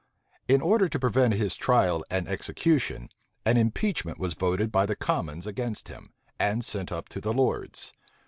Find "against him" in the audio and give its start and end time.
5.45-6.11